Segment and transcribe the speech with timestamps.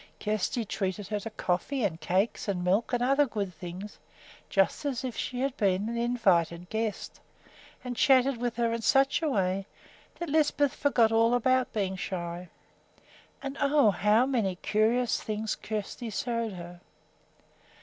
[0.19, 3.99] Kjersti treated her to coffee and cakes and milk and other good things,
[4.49, 7.19] just as if she had been an invited guest,
[7.83, 9.67] and chatted with her in such a way
[10.17, 12.49] that Lisbeth forgot all about being shy.
[13.43, 16.81] And oh, how many curious things Kjersti showed her!